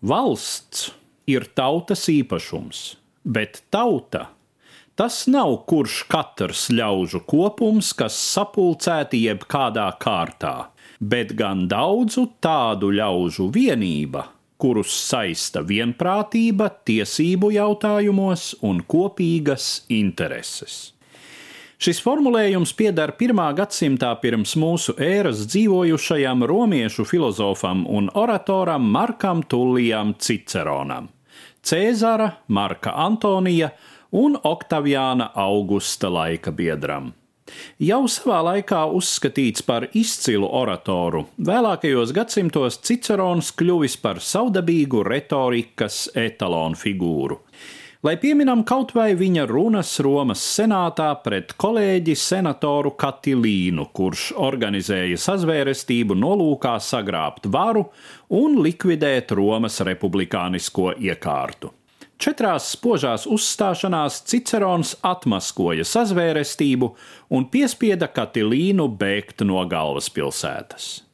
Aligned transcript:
Valsts 0.00 0.94
ir 1.28 1.44
tautas 1.52 2.06
īpašums, 2.08 2.78
bet 3.24 3.58
tauta 3.68 4.30
tas 4.96 5.26
nav 5.28 5.58
kurš 5.68 6.02
katrs 6.08 6.62
ļaužu 6.72 7.20
kopums, 7.28 7.90
kas 7.96 8.16
sapulcēti 8.32 9.20
jebkādā 9.26 9.86
kārtā, 10.00 10.54
bet 11.00 11.34
gan 11.36 11.66
daudzu 11.68 12.26
tādu 12.40 12.90
ļaužu 12.96 13.50
vienība, 13.52 14.26
kurus 14.60 14.92
saista 15.04 15.60
vienprātība 15.64 16.70
tiesību 16.88 17.52
jautājumos 17.56 18.54
un 18.64 18.80
kopīgas 18.80 19.68
intereses. 19.88 20.94
Šis 21.80 21.96
formulējums 22.04 22.74
pieder 22.76 23.14
pirmā 23.16 23.46
gadsimtā 23.56 24.10
pirms 24.20 24.50
mūsu 24.60 24.92
ēras 25.00 25.46
dzīvojušajam 25.48 26.44
romiešu 26.44 27.06
filozofam 27.08 27.86
un 27.88 28.10
oratoram 28.20 28.84
Markam 28.84 29.40
Tullijam 29.48 30.12
Ciceronam, 30.20 31.08
Cēzara, 31.64 32.26
Marka 32.52 32.92
Antonija 33.00 33.70
un 34.12 34.36
Oktaviāna 34.36 35.30
Augusta 35.32 36.12
laika 36.12 36.52
biedram. 36.52 37.14
Jau 37.80 38.02
savā 38.12 38.42
laikā 38.50 38.84
uzskatīts 39.00 39.64
par 39.64 39.88
izcilu 39.96 40.52
oratoru, 40.60 41.30
vēlākajos 41.40 42.12
gadsimtos 42.12 42.76
Cicerons 42.84 43.54
kļuvis 43.56 43.96
par 44.04 44.20
saudabīgu 44.20 45.00
retorikas 45.08 46.10
etalonu 46.28 46.76
figūru 46.76 47.40
lai 48.02 48.16
pieminam 48.16 48.62
kaut 48.64 48.94
vai 48.96 49.12
viņa 49.18 49.44
runas 49.50 49.90
Romas 50.04 50.40
senātā 50.56 51.10
pret 51.24 51.52
kolēģi 51.60 52.14
senatoru 52.16 52.94
Katilīnu, 53.00 53.90
kurš 53.96 54.30
organizēja 54.40 55.18
sazvērestību 55.20 56.16
nolūkā 56.16 56.78
sagrābt 56.80 57.50
varu 57.52 57.90
un 58.40 58.56
likvidēt 58.64 59.34
Romas 59.36 59.80
republikānisko 59.84 60.94
iekārtu. 60.96 61.74
Četrās 62.20 62.66
spožās 62.74 63.24
uzstāšanās 63.24 64.18
Cicerons 64.28 64.96
atmaskoja 65.08 65.86
sazvērestību 65.88 66.90
un 67.36 67.46
piespieda 67.52 68.10
Katilīnu 68.12 68.90
bēgt 69.00 69.40
no 69.48 69.62
galvaspilsētas. 69.68 71.09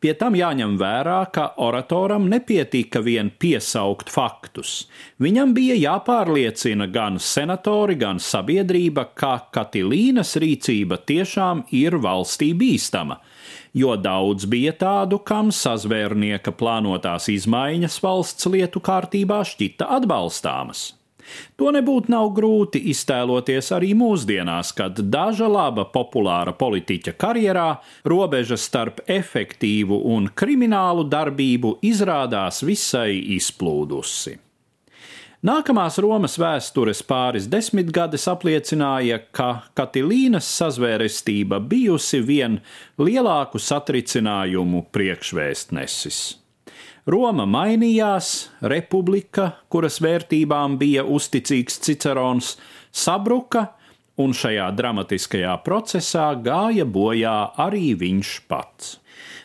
Pie 0.00 0.12
tam 0.18 0.36
jāņem 0.38 0.76
vērā, 0.80 1.18
ka 1.34 1.46
oratoram 1.62 2.28
nepietika 2.30 3.02
vien 3.04 3.30
piesaukt 3.30 4.10
faktus. 4.12 4.86
Viņam 5.22 5.54
bija 5.56 5.76
jāpārliecina 5.78 6.88
gan 6.92 7.18
senatori, 7.22 7.96
gan 8.00 8.20
sabiedrība, 8.22 9.08
ka 9.14 9.34
Katilīnas 9.54 10.36
rīcība 10.42 11.00
tiešām 11.06 11.66
ir 11.76 11.98
valstī 12.02 12.52
bīstama, 12.58 13.18
jo 13.74 13.96
daudz 13.96 14.48
bija 14.50 14.72
tādu, 14.76 15.20
kam 15.24 15.52
sazvērnieka 15.54 16.54
plānotās 16.56 17.28
izmaiņas 17.32 18.00
valsts 18.04 18.50
lietu 18.52 18.82
kārtībā 18.84 19.42
šķita 19.48 19.88
atbalstāmas. 20.00 20.90
To 21.60 21.72
nebūtu 21.74 22.12
nav 22.12 22.30
grūti 22.36 22.82
iztēloties 22.92 23.72
arī 23.76 23.92
mūsdienās, 23.98 24.74
kad 24.76 25.00
daža 25.12 25.48
laba 25.50 25.86
populāra 25.94 26.54
politiķa 26.56 27.16
karjerā 27.18 27.68
robeža 28.08 28.58
starp 28.60 29.04
efektīvu 29.06 30.02
un 30.14 30.30
kriminālu 30.34 31.04
darbību 31.08 31.76
izrādās 31.92 32.62
visai 32.66 33.18
izplūdusi. 33.36 34.38
Nākamās 35.42 35.96
Romas 35.98 36.36
vēstures 36.38 37.00
pāris 37.02 37.48
desmitgades 37.50 38.28
apliecināja, 38.30 39.16
ka 39.34 39.64
Katilīnas 39.74 40.46
sazvērestība 40.46 41.58
bijusi 41.58 42.20
vien 42.22 42.60
lielāku 43.02 43.58
satricinājumu 43.58 44.84
priekšvēstnesis. 44.94 46.22
Roma 47.02 47.48
mainījās, 47.50 48.26
republika, 48.62 49.48
kuras 49.66 49.96
vērtībām 50.04 50.76
bija 50.78 51.02
uzticīgs 51.02 51.80
Cicerons, 51.82 52.52
sabruka, 52.94 53.72
un 54.22 54.30
šajā 54.30 54.68
dramatiskajā 54.78 55.56
procesā 55.66 56.28
gāja 56.38 56.86
bojā 56.86 57.34
arī 57.64 57.96
viņš 57.98 58.36
pats. 58.46 58.98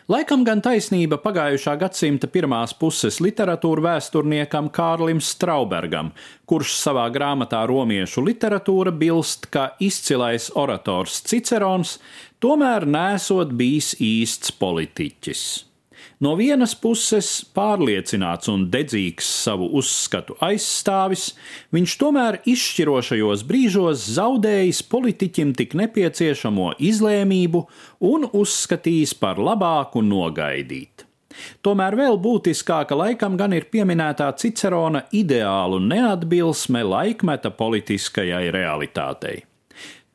Laikam 0.08 0.46
gan 0.46 0.62
taisnība 0.64 1.18
pagājušā 1.20 1.74
gadsimta 1.82 2.30
pirmās 2.30 2.72
puses 2.78 3.18
literatūra 3.20 3.88
vēsturniekam 3.90 4.70
Kārlim 4.70 5.18
Straubergam, 5.18 6.14
kurš 6.46 6.78
savā 6.78 7.10
grāmatā 7.10 7.66
Romiešu 7.66 8.22
literatūra 8.30 8.94
bilst, 8.94 9.50
ka 9.50 9.72
izcilais 9.82 10.48
orators 10.54 11.20
Cicerons 11.26 11.98
tomēr 12.38 12.86
nesot 12.86 13.50
bijis 13.50 13.96
īsts 13.98 14.54
politiķis. 14.62 15.67
No 16.24 16.34
vienas 16.38 16.74
puses, 16.74 17.28
pārliecināts 17.54 18.50
un 18.52 18.66
dedzīgs 18.72 19.26
savu 19.44 19.68
uzskatu 19.78 20.36
aizstāvis, 20.42 21.32
viņš 21.74 21.96
tomēr 22.00 22.40
izšķirošajos 22.48 23.44
brīžos 23.48 24.06
zaudējis 24.18 24.82
politiķim 24.90 25.52
tik 25.58 25.76
nepieciešamo 25.78 26.72
izlēmību 26.90 27.66
un 28.12 28.30
uzskatījis 28.32 29.14
par 29.18 29.38
labāku 29.42 30.02
nogaidīt. 30.02 31.08
Tomēr 31.62 31.94
vēl 31.98 32.18
būtiskāka 32.22 32.96
laikam 32.98 33.36
gan 33.38 33.54
ir 33.54 33.68
pieminētā 33.72 34.30
Cicerona 34.40 35.04
ideālu 35.14 35.78
neatbilsme 35.84 36.82
laikmeta 36.82 37.52
politiskajai 37.54 38.48
realitātei. 38.54 39.47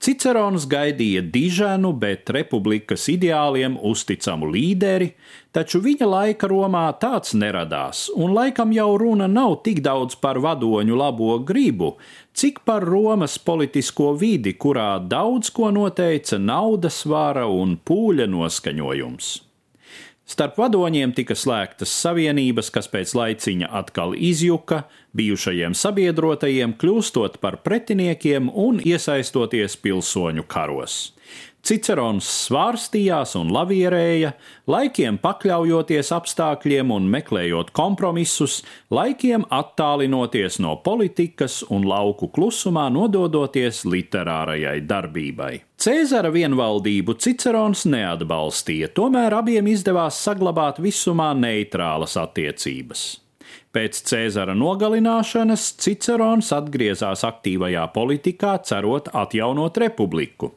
Cicerons 0.03 0.65
gaidīja 0.67 1.21
diženu, 1.31 1.93
bet 1.95 2.27
republikas 2.35 3.05
ideāliem 3.07 3.77
uzticamu 3.87 4.49
līderi, 4.51 5.13
taču 5.55 5.79
viņa 5.85 6.09
laika 6.11 6.49
Romā 6.51 6.81
tāds 6.99 7.31
neradās, 7.39 8.09
un 8.11 8.33
laikam 8.35 8.73
jau 8.75 8.89
runa 8.99 9.29
nav 9.31 9.61
tik 9.63 9.79
daudz 9.85 10.17
par 10.19 10.41
vadoņu 10.43 10.97
labo 10.99 11.37
gribu, 11.47 11.93
cik 12.35 12.59
par 12.67 12.83
Romas 12.83 13.37
politisko 13.39 14.11
vidi, 14.19 14.57
kurā 14.59 14.97
daudz 14.99 15.53
ko 15.55 15.71
noteica 15.71 16.41
naudas 16.51 17.05
vara 17.07 17.47
un 17.47 17.77
pūļa 17.79 18.27
noskaņojums. 18.35 19.31
Starp 20.23 20.55
vadoņiem 20.55 21.11
tika 21.11 21.35
slēgtas 21.35 21.91
savienības, 21.99 22.69
kas 22.71 22.87
pēc 22.87 23.11
laiciņa 23.17 23.67
atkal 23.75 24.13
izjuka, 24.15 24.85
bijušajiem 25.11 25.75
sabiedrotajiem 25.75 26.77
kļūstot 26.79 27.41
par 27.43 27.59
pretiniekiem 27.65 28.47
un 28.47 28.79
iesaistoties 28.79 29.75
pilsoņu 29.83 30.47
karos. 30.47 31.11
Cicerons 31.63 32.27
svārstījās 32.27 33.37
un 33.39 33.47
lavierēja, 33.55 34.33
laikiem 34.67 35.15
pakļaujoties 35.23 36.09
apstākļiem 36.11 36.89
un 36.91 37.05
meklējot 37.07 37.69
kompromisus, 37.71 38.57
laikiem 38.91 39.45
attālinoties 39.47 40.57
no 40.59 40.73
politikas 40.83 41.61
un 41.71 41.85
lauku 41.87 42.27
klusumā 42.35 42.89
nododoties 42.91 43.85
literārajai 43.87 44.81
darbībai. 44.89 45.53
Cēzara 45.79 46.33
vienvaldību 46.35 47.15
Cicerons 47.23 47.85
neatbalstīja, 47.87 48.89
tomēr 48.97 49.37
abiem 49.37 49.69
izdevās 49.71 50.17
saglabāt 50.19 50.81
visumā 50.83 51.29
neitrālas 51.31 52.17
attiecības. 52.19 53.05
Pēc 53.71 54.01
Cēzara 54.11 54.51
nogalināšanas 54.59 55.69
Cicerons 55.79 56.51
atgriezās 56.59 57.23
aktīvajā 57.23 57.87
politikā, 57.95 58.57
cerot 58.67 59.07
atjaunot 59.15 59.79
republiku. 59.85 60.51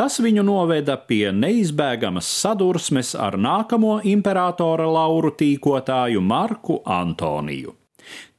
Tas 0.00 0.14
viņu 0.24 0.40
noveda 0.48 0.94
pie 0.96 1.26
neizbēgamas 1.36 2.24
sadursmes 2.40 3.10
ar 3.20 3.34
nākamo 3.36 3.98
imperatora 4.08 4.86
lauru 4.88 5.34
tīkotāju 5.36 6.22
Marku 6.24 6.78
Antoniju. 6.88 7.74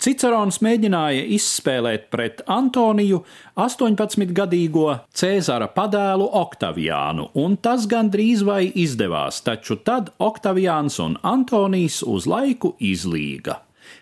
Cicerons 0.01 0.57
mēģināja 0.65 1.21
izspēlēt 1.37 2.09
pret 2.09 2.41
Antoniju 2.49 3.21
18-gadīgo 3.61 4.87
Cēzara 5.13 5.69
padēlu 5.75 6.31
Oktaviānu, 6.41 7.29
un 7.37 7.59
tas 7.61 7.85
gandrīz 7.85 8.41
vai 8.41 8.63
izdevās, 8.73 9.43
taču 9.45 9.77
tad 9.85 10.09
Oktaviāns 10.17 10.97
un 11.05 11.19
Antonijs 11.21 12.01
uz 12.01 12.25
laiku 12.25 12.73
izlīga. 12.81 13.61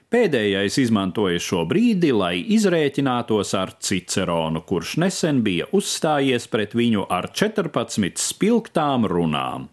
Pēdējais 0.10 0.80
izmantoja 0.82 1.42
šo 1.44 1.66
brīdi, 1.70 2.10
lai 2.16 2.40
izrēķinātos 2.56 3.54
ar 3.58 3.76
Ciceronu, 3.78 4.64
kurš 4.66 4.96
nesen 5.04 5.44
bija 5.46 5.68
uzstājies 5.76 6.48
pret 6.50 6.74
viņu 6.78 7.06
ar 7.14 7.30
14 7.30 8.18
spilgtām 8.24 9.06
runām. 9.10 9.70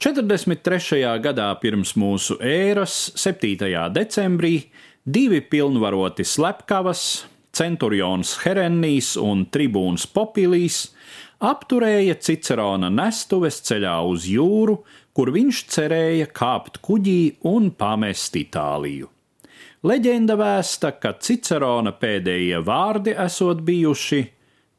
43. 0.00 1.02
gadā 1.22 1.50
pirms 1.60 1.94
mūsu 2.00 2.38
ēras, 2.42 3.12
7. 3.20 3.70
decembrī, 3.94 4.56
divi 5.04 5.40
pilnvaroti 5.40 6.24
slepkavas, 6.24 7.24
centurions 7.54 8.34
Herennijs 8.42 9.14
un 9.20 9.46
tribūns 9.52 10.08
Popilīs, 10.10 10.88
apturēja 11.44 12.18
Cicerona 12.24 12.90
nestuves 12.92 13.60
ceļā 13.68 13.96
uz 14.10 14.28
jūru, 14.28 14.80
kur 15.14 15.30
viņš 15.34 15.64
cerēja 15.70 16.30
kāpt 16.34 16.80
kuģī 16.84 17.20
un 17.46 17.70
pamest 17.78 18.36
Itāliju. 18.40 19.13
Leģenda 19.84 20.32
vēsta, 20.40 20.94
ka 20.96 21.10
Cicerona 21.20 21.90
pēdējie 22.00 22.56
vārdi 22.64 23.12
esot 23.20 23.58
bijuši: 23.66 24.20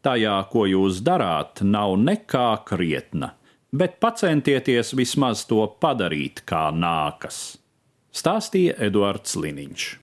Tajā, 0.02 0.38
ko 0.50 0.64
jūs 0.66 1.04
darāt, 1.06 1.62
nav 1.62 1.94
nekā 2.02 2.48
krietna, 2.66 3.30
bet 3.70 4.00
pacentieties 4.02 4.96
vismaz 4.98 5.44
to 5.46 5.62
padarīt 5.78 6.42
kā 6.50 6.72
nākas. 6.74 7.60
stāstīja 8.10 8.80
Eduards 8.88 9.38
Liniņš. 9.38 9.86